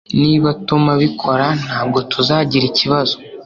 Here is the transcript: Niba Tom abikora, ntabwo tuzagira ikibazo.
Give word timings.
Niba 0.21 0.49
Tom 0.67 0.83
abikora, 0.95 1.45
ntabwo 1.65 1.97
tuzagira 2.11 2.65
ikibazo. 2.67 3.15